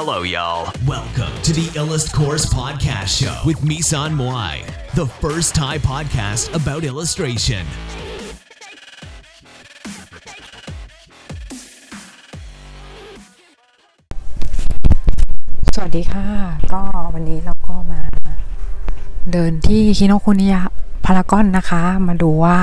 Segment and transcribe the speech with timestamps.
[0.00, 0.70] Hello, y'all.
[0.86, 4.54] Welcome to the Illust Course Podcast Show with Misan Moai,
[4.94, 7.64] the first Thai podcast about illustration.
[15.74, 16.26] สวัสดีค่ะ
[16.72, 16.80] ก็
[17.14, 18.00] วันนี้เราก็มา
[19.32, 20.62] เดินที่คิโนคุนิยะ
[21.04, 22.58] พารากอนนะคะ มาดูว่า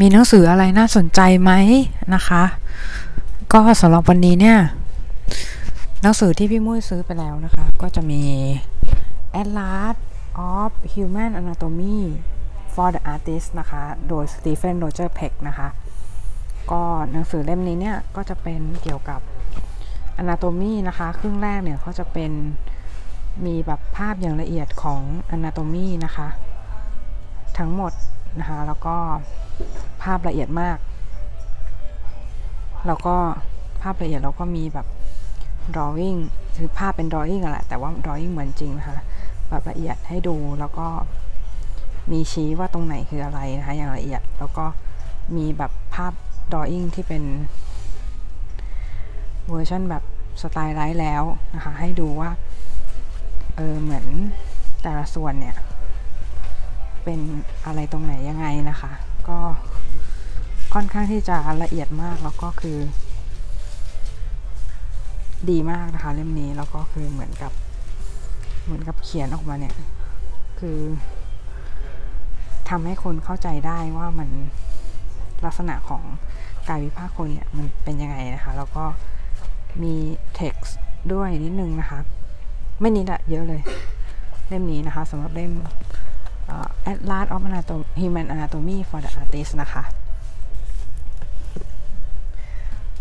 [0.00, 1.52] มีหนังสืออะไรน่าสนใจไหม
[2.14, 2.42] นะคะ
[3.52, 4.58] ก็สำหรับวันนี้เนี่ย
[6.06, 8.22] หนังสือที่พี่มุ้ยซื้อไปแล้วนะคะ ก็จะมี
[9.40, 9.96] Atlas
[10.54, 11.98] of Human Anatomy
[12.74, 15.68] for the Artist นะคะ โดย Stephen Roger Peck นะคะ
[16.70, 19.20] ก็หนังสือเล่มนี้เนี่ย ก็จะเป็นเกี่ยวกับ
[20.22, 22.30] Anatomy นะคะ ครึ่งแรกเนี่ยเขาจะเป็น
[23.44, 25.00] มีแบบภาพอย่างละเอียดของ
[25.36, 26.28] Anatomy นะคะ
[27.58, 27.92] ทั้งหมด
[28.38, 28.96] นะคะ แล้วก็
[30.02, 30.78] ภาพละเอียดมาก
[32.86, 33.16] แล้วก็
[33.82, 34.88] ภาพละเอียดแล้วก็มีแบบ
[35.74, 36.18] drawing
[36.56, 38.98] คือภาพเป็น drawing อะแหละแต่ว่า drawing เหมือนจริงนะคะ
[39.48, 40.86] แบบละเอียดให้ดูแล้วก็
[42.12, 44.66] มีชี้ว่าตรงไหนคืออะไรนะคะอย่างละเอียด แล้วก็
[45.36, 46.12] มีแบบภาพ
[46.52, 47.22] drawing ที่เป็น
[49.48, 50.04] เวอร์ชันแบบ
[50.42, 51.22] stylized แล้ว
[51.54, 52.30] นะคะให้ดูว่า
[53.56, 54.06] เออเหมือน
[54.82, 55.56] แต่ละส่วนเนี่ย
[57.04, 57.20] เป็น
[57.66, 58.92] อะไรตรงไหนยังไงนะคะ
[59.28, 59.38] ก็
[60.74, 62.78] ค่อนข้างที่จะละเอียดมากแล้วก็คือ
[65.50, 67.52] ดีมากนะคะเล่มนี้แล้วก็คือเหมือนกับ
[68.64, 69.74] เหมือนกับเขียนออกมาเนี่ย
[70.58, 70.78] คือ
[72.68, 74.28] ทำให้คนเข้าใจได้ว่ามัน
[75.44, 76.02] ลักษณะของ
[76.68, 78.84] กายวิภาคคนเนี่ยมันเป็นยังไงนะคะ แล้วก็
[79.82, 79.94] มี
[80.38, 80.72] text
[81.12, 81.98] ด้วยนิดนึงนะคะ
[82.80, 83.62] ไม่นิดอะเยอะเลย
[84.48, 85.52] เล่มนี้นะคะสำหรับเล่ม
[86.92, 89.82] Atlas of Anatomy Human Anatomy for the Artist นะคะ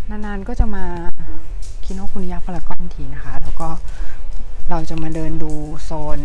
[0.09, 0.85] นานๆก็จะมา
[1.85, 3.67] คิโนคุนิยะพารากอนทีนะคะ แล้วก็
[4.69, 5.51] เราจะมาเดินดู
[5.83, 6.19] โซน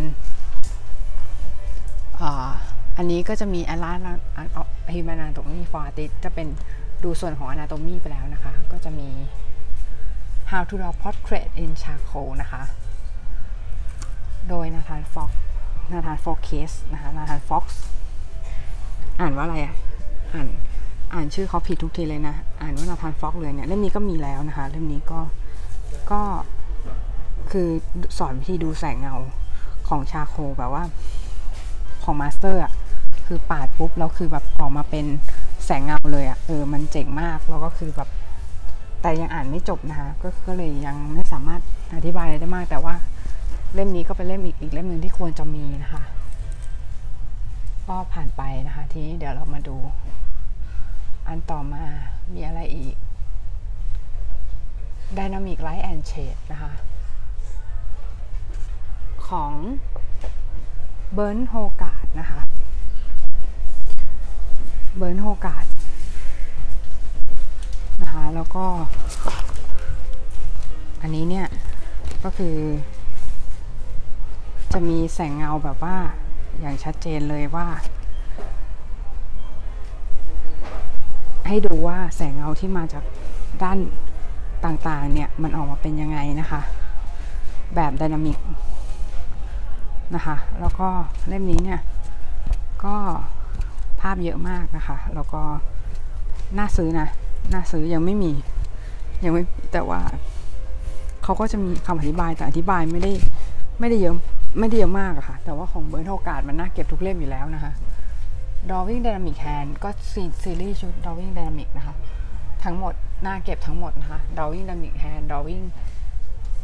[2.97, 3.99] อันนี้ก็จะมี Atlas
[4.59, 6.47] of Human Anatomy for Artist จะเป็น
[7.03, 9.09] ดูส่วนของ Anatomy ไปแล้วนะคะ ก็จะมี
[10.49, 12.61] How to Draw Portrait in Charcoal นะคะ
[14.49, 15.31] โดยนาธานฟ็อก
[15.91, 17.81] นาธานฟ็อกเคสนะคะนาธานฟ็อกซ์
[19.19, 19.75] อ่านว่าอะไรอะ
[20.33, 20.47] อ่าน
[21.13, 25.19] อ่านชื่อเขาผิดทุกทีเลยนะ อ่านว่านาธานฟ็อกเลยเนี่ย เล่มนี้ก็มีแล้วนะคะ เล่มนี้ก็
[26.11, 26.21] ก็
[27.51, 27.69] คือ
[28.17, 29.15] สอนวิธีดูแสงเงา
[29.87, 30.83] ของ charcoal แบบว่า
[32.03, 32.73] ของ master อะ
[33.25, 35.05] คือปาดปุ๊บแล้วคือแบบออกมาเป็น
[35.65, 38.09] แสงเงาเลยอะเออมันเจ๋งมากแล้วก็คือแบบ
[39.01, 41.61] แต่ยังอ่านไม่จบนะคะก็ก็เลยยังไม่สามารถ
[41.95, 42.95] อธิบายอะไรได้มาก แต่ว่า
[43.73, 46.03] เล่มนี้ก็เป็นเล่มอีกอีกเล่มหนึ่งที่ควรจะมีนะคะ
[47.87, 49.75] ก็ผ่านไปนะคะ ทีนี้เดี๋ยวเรามาดู
[51.27, 51.83] อันต่อมา
[52.33, 52.95] มีอะไรอีก
[55.17, 56.71] Dynamic Light and Shade นะคะ
[59.27, 59.53] ของ
[61.13, 62.39] เบิร์นโฮกาดนะคะ
[64.97, 65.65] เบิร์นโฮกาด
[68.01, 68.65] นะคะ แล้วก็
[71.01, 71.47] อันนี้เนี่ย
[72.23, 72.57] ก็คือ
[74.73, 75.97] จะมีแสงเงาแบบว่า
[76.59, 77.67] อย่างชัดเจนเลยว่า
[81.47, 83.03] ให้ดูว่าแสงเงาที่มาจาก
[83.63, 83.77] ด้าน
[84.65, 86.61] ต่างๆเนี่ยมันออกมาเป็นยังไงนะคะ
[87.75, 88.37] แบบไดนามิก
[90.15, 90.87] นะคะ แล้วก็
[91.27, 91.79] เล่มนี้เนี่ย
[92.83, 92.95] ก็
[94.01, 95.41] ภาพเยอะมากนะคะ แล้วก็
[96.57, 97.07] น่าซื้อนะ
[97.53, 98.31] น่าซื้อยังไม่มี
[99.23, 99.43] ยังไม่
[99.73, 100.01] แต่ว่า
[101.23, 103.11] เขาก็จะมีคำอธิบายแต่อธิบายไม่ได้
[103.79, 104.15] ไม่ได้เยอะ
[104.59, 107.71] ไม่ได้เยอะมากอะค่ะ แต่ว่าของเบิร์นโอกาสมันน่าเก็บทุกเล่มอยู่แล้วนะคะ
[108.69, 111.95] Drawing Dynamic Hand ก็ซีซีรีส์ชุด Drawing Dynamic นะคะ
[112.63, 112.93] ทั้งหมด
[113.23, 115.65] หน่าเก็บทั้งหมดนะคะ Drawing Dynamic Hand Drawing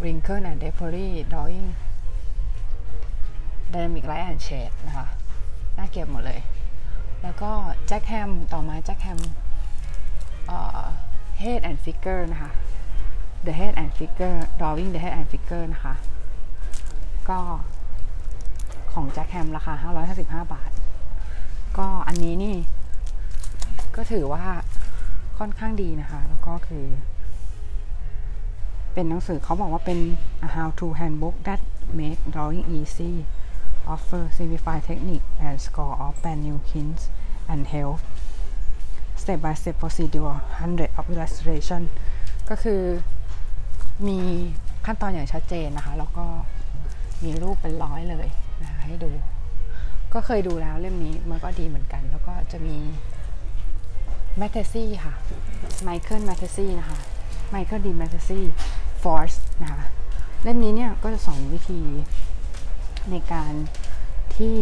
[0.01, 1.67] Wrinkle and Drapery Drawing
[3.71, 5.07] Dynamic Light and Shade นะคะ
[5.75, 6.41] หน่าเก็บหมดเลย
[7.21, 7.51] แล้วก็
[7.87, 9.19] แจ็คแฮมต่อมาแจ็คแฮม
[11.41, 12.51] Head and Figure นะคะ
[13.45, 15.95] The Head and Figure Drawing the Head and Figure นะคะ
[17.29, 17.39] ก็
[18.93, 19.73] ของแจ็คแฮมราคา
[20.13, 20.71] 555 บาท
[21.77, 22.55] ก็อันนี้นี่
[23.95, 24.45] ก็ถือว่า
[25.37, 26.85] ค่อนข้างดีนะคะ แล้วก็คือ
[28.93, 29.99] เป็นหนังสือเขาบอกว่าเป็น
[30.45, 31.61] a how to handbook that
[31.99, 33.13] make drawing easy
[33.93, 37.03] offer simplified technique and score of brand new hints
[37.51, 37.99] and help
[39.21, 41.81] step by step procedure 100 of illustration
[42.49, 42.81] ก็คือ
[44.07, 44.19] มี
[44.85, 46.25] ขั้นตอนอย่างชัดเจนนะคะ แล้วก็
[47.23, 48.27] มีรูปเป็นร้อยเลย
[48.61, 49.11] นะคะให้ดู
[50.13, 52.77] ก็เคยดูแล้วเล่มนี้มันก็ดีเหมือนกัน แล้วก็จะมี
[54.37, 55.13] แมทเทซี่ค่ะ
[55.83, 56.99] ไมเคิลแมทเทซี่นะคะ
[57.49, 58.45] ไมเคิลดีแมทเทซี่
[59.03, 59.83] Force นะคะ
[60.43, 61.81] เล่มนี้เนี่ยก็จะสอนวิธี
[63.11, 63.53] ในการ
[64.37, 64.57] ที่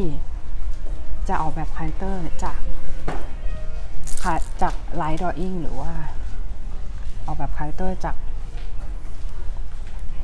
[1.27, 2.59] จะออกแบบคาแรคเตอร์จาก
[4.61, 5.91] จาก life drawing หรือว่า
[7.25, 8.15] ออกแบบคาแรคเตอร์จาก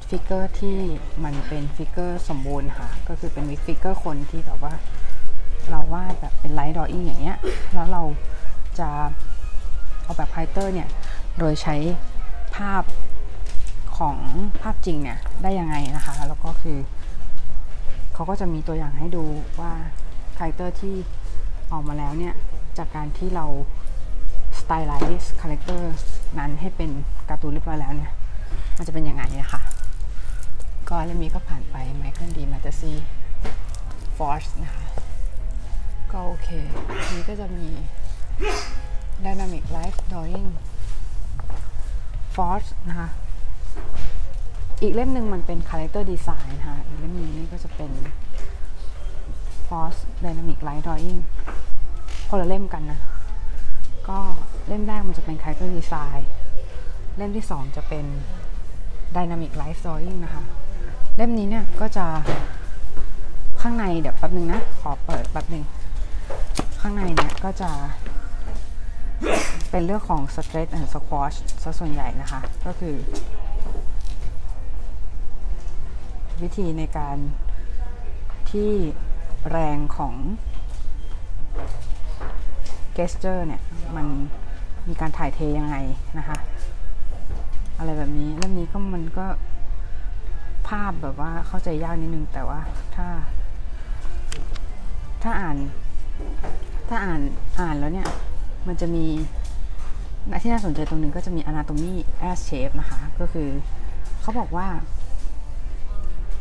[0.09, 0.78] figure ที่
[1.24, 4.74] มันเป็น figure สมบูรณ์ค่ะ ก็คือเป็น figure คนที่แบบว่า
[5.69, 7.38] เราวาดแบบเป็น life drawing อย่างเงี้ย
[7.74, 8.04] แล้วเรา
[8.80, 8.90] จะ
[10.09, 10.88] ออกแบบคาแรคเตอร์เนี่ย
[11.39, 11.75] โดยใช้
[12.56, 12.83] ภาพ
[13.97, 14.17] ของ
[14.61, 16.77] ภาพจริงเนี่ยได้ยังไงนะคะแล้วก็คือ
[18.13, 19.25] เขาก็จะมีตัวอย่างให้ดู
[19.59, 19.71] ว่า
[20.38, 20.95] คาแรคเตอร์ที่
[21.71, 22.33] ออกมาแล้วเนี่ย
[22.77, 23.45] จากการที่เรา
[24.59, 25.94] stylizeซ์คาแรคเตอร์
[26.39, 26.89] นั้นให้เป็น
[27.29, 28.12] การ์ตูนเรียบร้อยแล้วเนี่ย
[28.77, 29.62] มันจะเป็นยังไงนะคะ
[30.89, 34.83] ก็เล่มนี้ก็ผ่านไปไมเคิลดีแมทเทซี่ Force นะคะ
[36.12, 36.47] ก็โอเค
[37.15, 37.67] นี้ก็จะมี
[39.25, 40.50] Dynamic Life Drawing
[42.36, 43.10] Force นะคะ
[44.81, 47.92] อีกเล่มหนึ่งมันเป็น Character Design นะคะ อีกเล่มนึงนี่ก็จะเป็น
[49.68, 51.19] Force Dynamic Life Drawing
[52.30, 53.00] คนละเล่มกันนะ
[54.10, 54.19] ก็
[54.68, 56.22] เล่มแรกมันจะเป็น Character Design
[57.18, 58.06] เล่มที่สองจะเป็น
[59.15, 60.44] Dynamic Life Drawing นะคะ
[61.15, 62.06] เล่มนี้เนี่ยก็จะ
[63.62, 65.63] ข้างในเดี๋ยวแป๊บนึงนะ ขอเปิดแป๊บนึง
[66.81, 67.72] ข้างในเนี่ยก็จะ
[69.69, 72.95] เป็นเรื่องของ stretch and squash ซะส่วนใหญ่นะคะ ก็คือ
[76.42, 77.18] วิธีในการ
[78.51, 78.71] ที่
[79.51, 80.13] แรงของ
[82.98, 83.62] gesture เนี่ย
[83.95, 84.07] มัน
[84.88, 85.75] มีการถ่ายเทยังไง
[86.18, 86.38] นะคะ
[87.77, 89.25] อะไรแบบนี้เล่มนี้ก็มันก็
[90.68, 92.60] ภาพแบบว่าเข้าใจยากนิดนึง แต่ว่า
[92.95, 93.07] ถ้า
[95.24, 95.57] ถ้าอ่าน
[96.89, 97.22] ถ้าอ่าน
[97.60, 98.07] อ่านแล้วเนี่ย
[98.67, 99.06] มันจะมี
[100.44, 101.94] ที่น่าสนใจตรงนึงก็จะมี anatomy
[102.29, 103.50] as shape นะคะ ก็คือ
[104.21, 104.67] เขาบอกว่า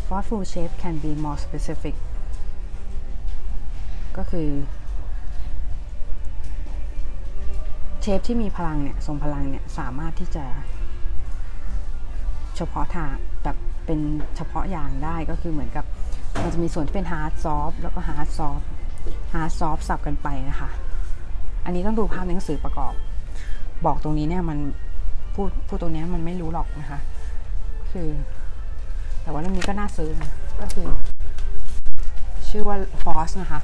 [0.06, 1.94] thoughtful shape can be more specific
[4.16, 4.48] ก็คือ
[8.00, 10.44] เชฟที่มีพลังเนี่ยทรงพลังเนี่ยสามารถที่จะ
[12.56, 13.10] เฉพาะทาง
[13.42, 13.56] แบบ
[13.86, 14.00] เป็น
[14.36, 15.84] เฉพาะอย่างได้ก็คือเหมือนกับ
[16.42, 18.64] มันจะมีส่วนที่เป็น hard soft แล้วก็ hard soft
[19.32, 20.70] hard soft สับกันไปนะคะ
[21.68, 22.94] อันนี้ต้องดูภาพในหนังสือประกอบ
[23.86, 24.58] บอกตรงนี้เนี่ยมัน
[25.34, 27.00] พูดพูดตรงนี้มันไม่รู้หรอกนะคะ
[27.92, 28.08] คือ
[29.22, 30.30] แต่ว่าเรื่องนี้ก็น่าซื้อนะ
[30.60, 30.88] ก็คือ
[32.48, 33.60] ชื่อว่า Force นะคะ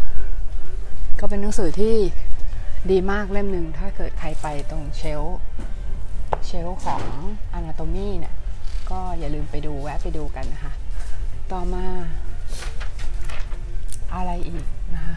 [1.20, 1.94] ก็เป็นหนังสือที่
[2.90, 5.22] ดีมากเล่มหนึ่งถ้าเกิดใครไปตรงเชล
[6.46, 7.02] เชลของ
[7.58, 8.34] Anatomy เนี่ย
[8.90, 10.72] ก็อย่าลืมไปดูแวะไปดูกันนะคะ
[11.52, 11.84] ต่อมา
[14.14, 14.64] อะไรอีก
[14.94, 15.16] นะคะ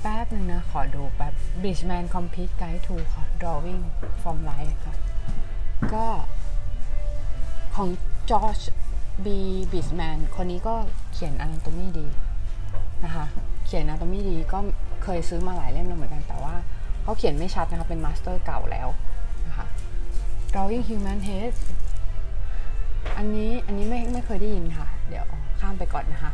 [0.00, 2.94] แป๊บหนึ่งนะ ขอดูแป๊บ Bridgeman Complete Guide to
[3.40, 3.82] Drawing
[4.22, 4.96] from Life ค่ะ
[5.94, 6.06] ก็
[7.74, 7.88] ของ
[8.30, 8.64] George
[9.24, 9.26] B.
[9.70, 10.74] Bridgeman คนนี้ก็
[11.12, 12.06] เขียน Anatomy ดี
[13.04, 13.24] นะคะ
[13.66, 14.58] เขียน Anatomy ดีก็
[15.04, 16.54] เคยซื้อมาหลายเล่มแล้วเหมือนกัน แต่ว่า
[17.02, 18.88] เขาเขียนไม่ชัดนะคะ เป็นมาสเตอร์เก่าแล้ว
[19.46, 19.66] นะคะ
[20.52, 21.52] Drawing Human Head
[23.16, 25.26] อันนี้อันนี้ไม่ไม่เคยได้ยินค่ะ เดี๋ยว
[25.60, 26.32] ข้ามไปก่อนนะคะ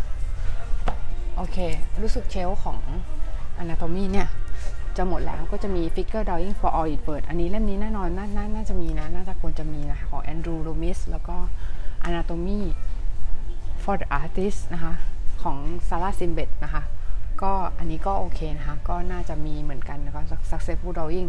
[1.37, 1.57] โอเค
[2.03, 2.79] รู้สึกเชลของ
[3.63, 4.29] Anatomy เนี่ย
[4.97, 11.37] จะหมดแล้วก็จะมี Figure Drawing for All It Word อันนี้เล่มนี้แน่นอนน่านาน่าจะมีนะ น่าจะควรจะมีนะคะของ Andrew Loomis แล้วก็
[12.09, 12.61] Anatomy
[13.83, 14.93] for the Artist นะคะ
[15.43, 15.57] ของ
[15.89, 16.83] Sarah Simbet นะคะ
[17.43, 21.29] ก็อันนี้ก็โอเคนะคะ ก็น่าจะมีเหมือนกันนะคะ Successful Drawing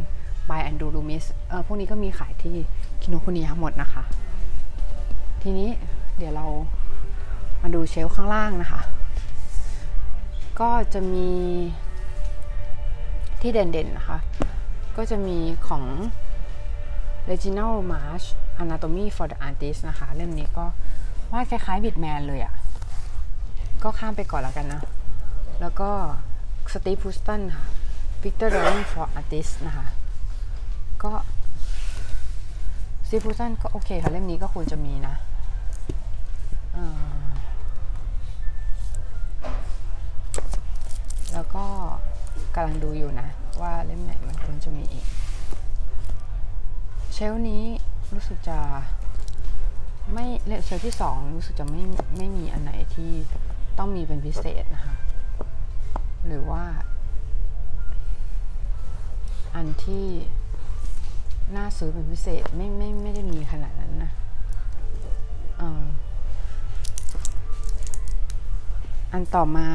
[0.49, 2.55] by Andrew Loomis เออพวกนี้ก็มีขายที่
[3.01, 4.03] คิโนคุนิยะหมดนะคะ
[5.43, 5.69] ทีนี้
[6.17, 6.47] เดี๋ยวเรา
[7.61, 8.81] มาดูเชลข้างล่างนะคะ
[10.59, 11.29] ก็จะมี
[13.41, 14.17] ที่เด่นๆนะคะ
[14.97, 15.83] ก็จะมีของ
[17.29, 18.27] Reginald Marsh
[18.61, 20.65] Anatomy for the Artist นะคะ เล่มนี้ก็
[21.31, 22.53] วาดคล้ายๆบิดแมนเลยอะ่ะ
[23.83, 24.81] ก็ข้ามไปก่อนแล้วกันนะ
[25.61, 25.89] แล้วก็
[26.73, 27.65] Steve Houston ค่ะ
[28.21, 29.85] Picture Drawing for Artists นะคะ
[31.03, 31.11] ก็
[33.07, 35.15] ซีฟูซันก็โอเคค่ะ เล่มนี้ก็ควรจะมีนะ
[41.33, 41.65] แล้วก็
[42.59, 43.27] กำลังดูอยู่นะ
[43.61, 45.05] ว่าเล่มไหนมันควรจะมีอีก
[47.13, 47.63] เชลนี้
[48.13, 48.59] รู้สึกจะ
[50.13, 51.81] ไม่เล่มเชลที่สองรู้สึกจะไม่
[52.17, 53.11] ไม่มีอันไหนที่
[53.77, 54.95] ต้องมีเป็นพิเศษนะคะ
[56.25, 56.63] หรือว่า
[59.55, 60.05] อันที่
[61.55, 64.11] น่าซื้อเป็นพิเศษไม่ไม่ไม่ได้มีขนาดนั้นนะ
[69.11, 69.67] อันต่อมา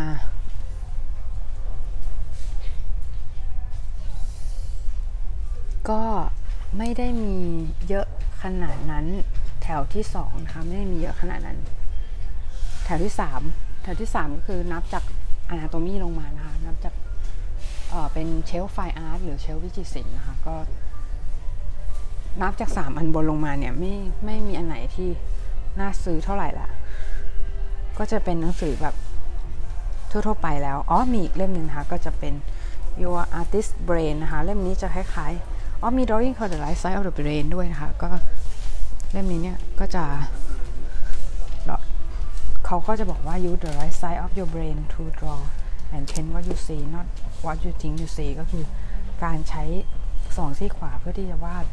[5.91, 6.03] ก็
[6.79, 7.37] ไม่ได้มี
[7.89, 8.07] เยอะ
[8.43, 9.07] ขนาดนั้น
[9.63, 11.59] แถวที่สองนะคะไม่ได้มีเยอะขนาดนั้น
[12.85, 13.41] แถวที่สาม
[13.83, 15.05] แถวที่สามก็คือนับจาก
[15.49, 16.95] อนาโตมีลงมานะคะนับจาก
[17.91, 20.55] เเป็นเชลฟ์ไฟอาร์ตหรือเชลฟ์วิจิตรศิลป์นะคะก็
[22.43, 25.09] นับจากสามอันบนลงมาเนี่ยไม่ไม่มีอันไหนที่
[25.81, 26.69] น่าซื้อเท่าไหร่ละ
[27.99, 28.95] ก็จะเป็นหนังสือแบบ
[30.11, 32.35] ทั่วๆไปแล้ว อ๋อมีอีกเล่มหนึ่งนะคะก็จะเป็น
[33.03, 35.52] Your Artist Brain นะคะ เล่มนี้จะคล้ายๆ
[35.83, 38.11] อ๋อมี Drawing for the Life Side of the Brain ด้วยนะคะ ก็
[39.13, 40.05] เล่มนี้เนี่ย ก็จะ
[42.67, 45.41] เขาก็จะบอกว่า use the right side of your brain to draw
[45.95, 47.07] and paint what you see not
[47.45, 48.65] what you think you see ก็คือ
[49.25, 49.65] การใช้
[50.37, 51.65] สองซี่ขวาเพื่อที่จะวาด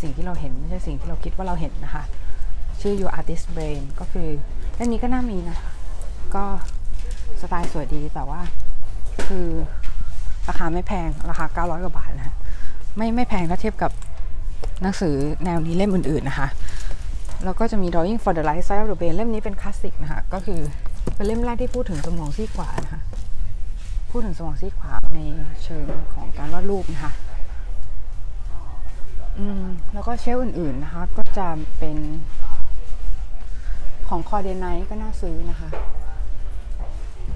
[0.00, 2.04] สิ่งที่เราเห็น ไม่ใช่สิ่งที่เราคิดว่าเราเห็นนะคะ
[2.80, 4.28] ชื่อ your artist brain ก็คือ
[4.74, 5.58] เล่มนี้ก็น่ามีนะ
[6.34, 6.44] ก็
[7.40, 8.40] สไตล์สวยดีแต่ว่า
[9.26, 9.46] คือ
[10.48, 12.34] ราคาไม่แพง ราคา 900 กว่าบาทนะ
[12.96, 13.90] ไม่ไม่แพงถ้าเทียบกับ
[14.82, 16.48] หนังสือแนวนี้เล่มอื่นๆนะคะ
[17.44, 20.60] แล้วก็จะมี Drawing for the Light Side of the Brain เล่มนี้เป็นคลาสสิกนะคะ ก็คือ
[21.14, 23.00] เป็นเล่มแรกที่พูดถึงสมองซีกขวานะคะ
[24.10, 25.20] พูดถึงสมองซีกขวาใน
[25.64, 27.12] เชิงของการวาดรูปนะคะ
[29.38, 31.48] อืม แล้วก็เชลฟ์อื่นๆนะคะ ก็จะ
[31.78, 31.96] เป็น
[34.08, 35.68] ของคอเดนไนก็น่าซื้อนะคะ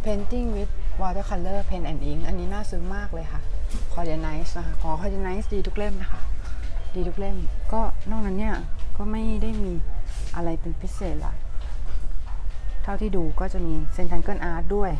[0.04, 3.40] Painting with Watercolor Pen and Ink อันนี้น่าซื้อมากเลยค่ะ
[3.98, 5.20] c o r d i n i z e นะคะขอ c o r d i
[5.26, 6.20] n i z e ดีทุกเล่มนะคะ
[6.94, 7.36] ดีทุกเล่ม
[7.72, 8.56] ก็นอกนั้นเนี่ย
[8.96, 9.72] ก็ไม่ได้มี
[10.36, 11.34] อะไรเป็นพิเศษละ
[12.82, 14.92] เท่าที่ดูก็จะมี c e n t a n g l e Art ด้วย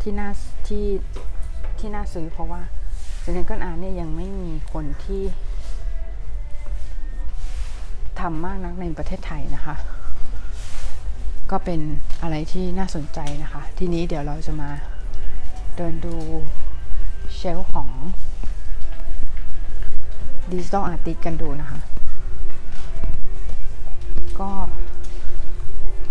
[0.00, 0.30] ที่น่า
[0.66, 0.86] ที่
[1.78, 2.62] ที่น่าซื้อเพราะว่า
[3.24, 5.22] c e n t a n g l e Art เนี่ยยังไม่มีคนที่
[8.20, 9.76] ทำมากนักในประเทศไทยนะคะ
[11.50, 11.80] ก็เป็น
[12.22, 14.70] อะไรที่น่าสนใจนะคะ ทีนี้เดี๋ยวเราจะมา
[15.76, 16.16] เดินดู
[17.34, 17.88] เชลของ
[20.50, 21.78] ดิจิตอลอาร์ติสกันดูนะคะ
[24.40, 24.50] ก็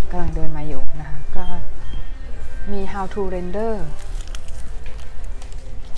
[0.10, 1.46] กำลังเดินมาอยู่นะคะ ก็
[2.72, 3.74] มี how to render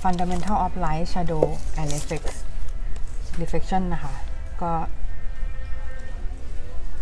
[0.04, 1.46] fundamental of light shadow
[1.80, 2.38] and effects
[3.42, 4.14] reflection นะคะ
[4.62, 4.74] ก็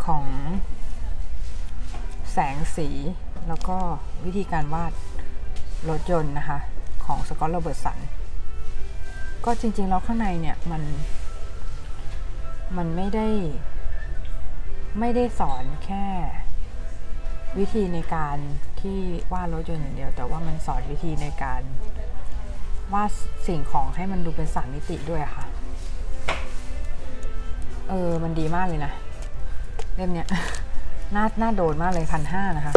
[0.06, 0.25] ของ
[2.32, 2.89] แสงสี
[3.48, 3.77] แล้วก็
[4.25, 4.94] วิธีการวาด
[5.89, 6.60] รถยนต์นะคะ
[7.12, 8.00] ของสกอตโรเบิร์ตสัน
[9.46, 10.82] ก็จริง ๆ แล้วข้างในเนี่ยมัน
[12.77, 13.27] มันไม่ได้
[15.00, 16.06] ไม่ได้สอนแค่
[17.58, 18.38] วิธีในการ
[18.82, 19.00] ที่
[19.34, 21.62] วาดรถยนต์อย่างเดียว แต่ว่ามันสอนวิธีในการ
[22.94, 23.12] วาด
[23.48, 25.46] สิ่งของให้มันดูเป็นสามมิติด้วยค่ะ
[27.89, 28.94] เออ มันดีมากเลยนะ
[29.96, 30.27] เล่มเนี้ย
[31.15, 32.75] น่าน่าโดนมากเลยพันห้านะคะ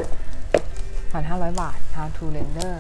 [1.12, 2.74] พันห้าร้อยบาท how to render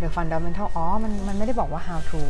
[0.00, 2.20] the fundamental อ๋อ มันมันไม่ได้บอกว่า how to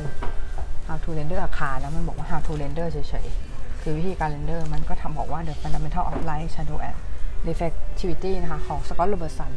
[0.88, 6.48] how to render อาคารนะมันบอกว่า how to render เฉยๆ คือวิธีการ render มันก็ทำบอกว่า the fundamental of light
[6.54, 6.98] shadow and
[7.46, 9.50] reflectivity นะคะ ของ Scott Robertson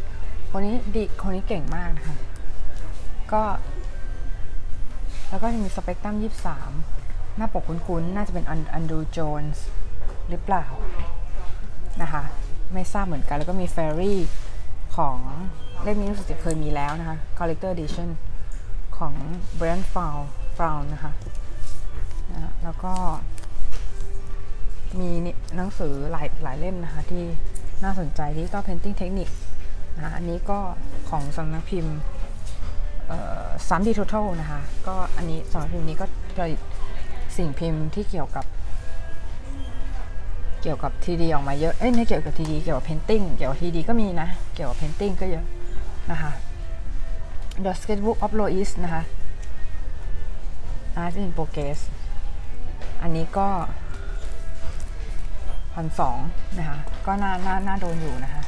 [0.51, 2.17] คนนี้ดีคนนี้เก่งมากนะคะ
[3.31, 3.41] ก็
[5.29, 6.15] แล้วก็มีสเปกตรัม
[6.79, 9.65] 23 หน้าปกคุ้นๆ น่าจะเป็นอันดูโจนส์
[10.29, 10.65] หรือเปล่า
[12.01, 12.23] นะคะ
[12.73, 14.15] ไม่ทราบเหมือนกัน แล้วก็มี Fairy
[14.97, 15.17] ของ
[15.83, 18.09] เล่มนี้รู้สึกจะเคยมีแล้วนะคะ Collector Edition
[18.97, 19.13] ของ
[19.59, 20.21] Brian Frown
[20.55, 21.11] Frown นะคะ
[22.31, 22.93] นะแล้วก็
[24.99, 25.09] มี
[25.55, 27.23] หนังสือหลายหลายเล่มนะคะ ที่
[27.83, 29.33] น่าสนใจที่ก็ Painting Technique
[29.97, 30.59] นะอันนี้ก็
[31.09, 31.97] ของสำนักพิมพ์
[33.67, 36.05] 3dtotal นะคะ ก็อันนี้สำนักพิมพ์นี้ก็
[36.37, 36.59] ผลิต
[37.37, 38.45] สิ่งพิมพ์ที่เกี่ยวกับ
[40.61, 45.45] เกี่ยวกับ3D ออกมาเยอะ เอ้ยไม่เกี่ยวกับ3D เกี่ยวกับ painting เกี่ยวกับ3D ก็มีนะ เกี่ยวกับ painting ก็เยอะ
[46.11, 46.31] นะคะ
[47.63, 49.03] The Sketchbook of Loish นะคะ
[51.03, 51.79] Art in Progress
[53.01, 53.47] อันนี้ก็
[55.73, 56.17] พันสอง
[56.57, 58.43] นะคะ ก็น่าน่าน่าโดนอยู่นะคะ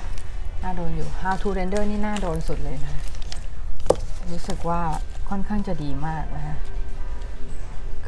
[0.64, 2.94] น่าโดนอยู่ How to Render นี่น่าโดนสุดเลยนะ
[4.32, 4.82] รู้สึกว่า
[5.30, 6.56] ค่อนข้างจะดีมากนะคะ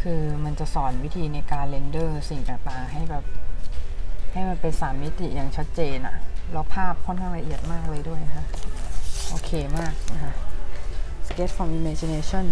[0.01, 3.23] คือมันจะสอนวิธีในการเรนเดอร์สิ่งต่างๆ ให้แบบ
[4.31, 6.15] ให้มันเป็นสามมิติอย่างชัดเจนอะ
[6.51, 8.45] แล้วภาพค่อนข้างละเอียดมากเลยด้วยนะคะ
[9.29, 10.33] โอเคมากนะคะ
[11.27, 12.45] Sketch from Imagination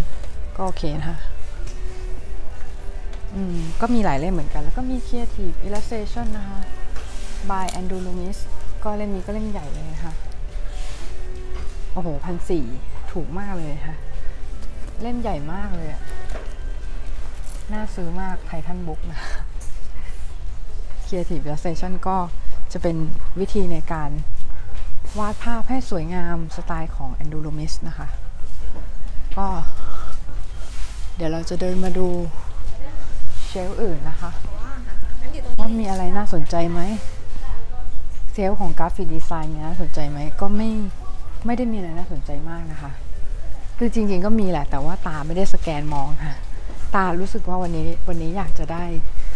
[0.55, 1.19] ก็โอเคนะคะ
[3.33, 6.59] อืมก็มีหลายเล่มเหมือนกัน แล้วก็มี Creative Illustration นะคะ
[7.49, 8.37] by Andrew Loomis
[8.83, 10.13] ก็เล่มนี้ก็เล่มใหญ่เลยนะคะ
[11.93, 12.65] โอ้โหพันสี่
[13.11, 13.95] ถูกมากเลยค่ะ
[15.01, 16.01] เล่มใหญ่มากเลยอะ
[17.73, 19.33] น่าซื้อมากไททันบุ๊กนะคะ
[21.05, 22.17] Creative Illustration ก็
[22.73, 22.97] จะเป็น
[23.39, 24.09] วิธีในการ
[25.19, 28.07] วาดภาพให้สวยงามสไตล์ของ Andrew Loomis นะคะ
[29.37, 29.47] ก็
[31.15, 32.07] เดี๋ยวเราจะเดินมาดู
[33.45, 34.31] เชลฟ์อื่นนะคะ
[35.59, 36.81] ว่ามีอะไรน่าสนใจไหม
[38.33, 40.69] เซลล์ของกราฟิกดีไซน์เนี่ยน่าสนใจไหมก็ไม่
[41.45, 42.91] ไม่ได้มีอะไรน่าสนใจมากนะคะ
[43.77, 46.35] คือจริงๆก็มีแหละ แต่ว่าตาไม่ได้สแกนมองค่ะ
[46.95, 48.83] ตารู้สึกว่าวันนี้วันนี้อยากจะได้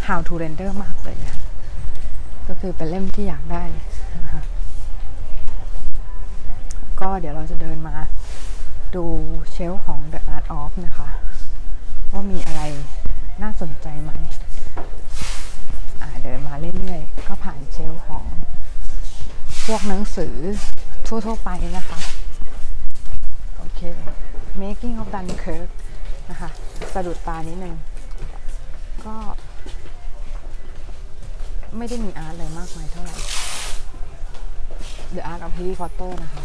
[0.07, 1.37] how to render มากเลยอะ
[2.47, 3.63] ก็คือเป็นเล่มที่อยากได้
[4.15, 4.41] นะคะ
[7.01, 7.95] ก็เดี๋ยวเราจะเดินมา
[8.95, 9.05] ดู
[9.51, 11.09] เชลของ The Art of นะคะ
[12.11, 12.61] ว่ามีอะไร
[13.41, 14.11] น่าสนใจไหม
[16.01, 18.25] อ่าเดินมาเรื่อยๆ ก็ผ่านเชลของ
[19.65, 20.35] พวกหนังสือ
[21.07, 21.99] ทั่วๆไปนะคะ
[23.57, 23.81] โอเค
[24.61, 25.69] making of Dunkirk
[26.29, 26.49] นะคะ
[26.93, 27.75] สะดุดตานิดนึง
[29.05, 29.15] ก็
[31.77, 33.15] ไม่ได้มีอาร์ตอะไรมากมายเท่าไหร่
[35.15, 36.43] The Art of Harry Potter นะคะ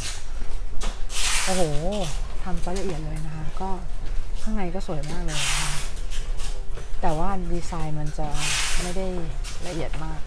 [1.47, 1.63] โอ้โห
[2.43, 3.71] ทำซะละเอียดเลยนะคะ ก็
[4.43, 5.71] ข้างในก็สวยมากเลยนะคะ
[7.03, 8.29] แต่ว่าดีไซน์มันจะ
[8.83, 9.07] ไม่ได้
[9.67, 10.21] ละเอียดมาก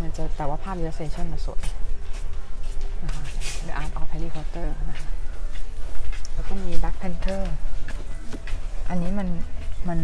[0.00, 1.62] มันจะแต่ว่าภาพ illustration มันสวย
[3.04, 3.24] นะคะ
[3.66, 5.10] The Art of Harry Potter นะคะ
[6.32, 7.42] แล้วก็มี Black Panther
[8.88, 9.28] อันนี้มัน
[9.88, 9.98] มัน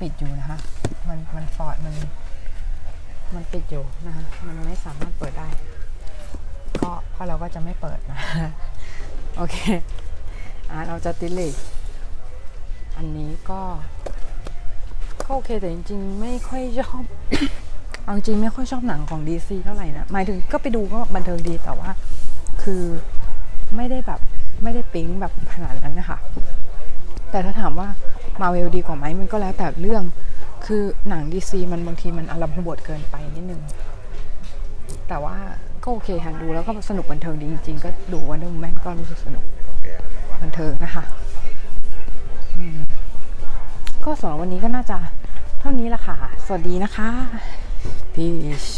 [0.00, 0.58] ปิดอยู่นะคะ
[1.08, 1.94] มันมันฟอร์ดมัน
[3.34, 5.48] มันปิดอยู่นะคะ มันไม่สามารถเปิดได้
[6.82, 8.20] ก็ก็เราก็จะไม่เปิดนะ
[9.36, 9.56] โอเค
[10.70, 11.54] อ่าเราจะติลิก
[12.96, 13.60] อันนี้ก็
[15.26, 17.02] ก็โอเคแต่จริง ๆ ไม่ค่อยชอบ
[18.04, 21.90] เอาจริงๆไม่ค่อยชอบหนังของ DC เท่าไหร่นะหมายถึงก็ไปดูก็บันเทิงดีแต่ว่า
[22.62, 22.82] คือ
[23.76, 24.20] ไม่ได้แบบ
[24.62, 26.18] ไม่ได้ปิ๊งแบบขนาดนั้นนะคะ
[27.30, 27.88] แต่ถ้าถามว่า
[28.40, 30.02] มาเวลดีกว่าไหมมันก็แล้วแต่เรื่อง
[30.66, 33.62] คือหนัง DC มันบางทีมันอารมณ์บทเกินไปนิดนึง
[35.08, 35.36] แต่ว่า
[35.84, 39.44] ก็โอเคค่ะดูแล้วก็สนุกบันเทิงดีจริงๆก็ดู Wonder Woman ก็รู้สึกสนุก
[40.42, 41.04] บันเทิงนะคะ
[44.04, 44.98] ก็สำหรับวันนี้ก็น่าจะ
[45.60, 47.08] เท่านี้ละค่ะ สวัสดีนะคะ
[48.14, 48.70] Peace